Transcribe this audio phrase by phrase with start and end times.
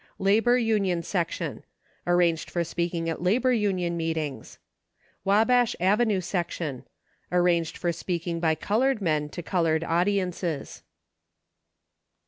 [0.17, 1.61] Labor Union Section.
[2.07, 4.57] Arranged for speaking at labor union meet ings.
[5.23, 6.85] Wabash Avenue Section.
[7.31, 10.81] Arranged for speaking by colored men to colored audiences.